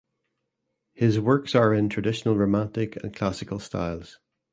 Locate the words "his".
0.93-1.19